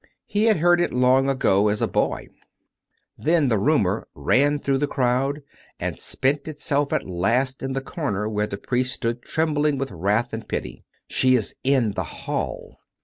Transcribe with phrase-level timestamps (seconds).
[0.25, 2.29] He had heard it long ago, as a boy....
[3.19, 5.43] Then the rumour ran through the crowd,
[5.79, 10.33] and spent itself at last in the corner where the priest stood trembling with wrath
[10.33, 12.79] and pity." She is in the hall."